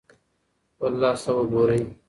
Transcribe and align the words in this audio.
خپل 0.73 0.91
لاس 1.01 1.21
ته 1.23 1.31
وګورئ. 1.37 1.81